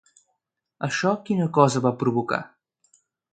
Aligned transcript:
Això 0.87 1.11
quina 1.27 1.47
cosa 1.59 1.83
va 1.87 1.93
provocar? 2.01 2.41